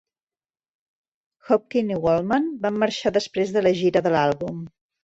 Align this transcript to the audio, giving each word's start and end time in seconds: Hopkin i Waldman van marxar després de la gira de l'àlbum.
Hopkin 1.49 1.93
i 1.93 1.99
Waldman 2.07 2.51
van 2.67 2.83
marxar 2.87 3.17
després 3.21 3.57
de 3.59 3.67
la 3.69 3.79
gira 3.85 4.07
de 4.09 4.19
l'àlbum. 4.19 4.69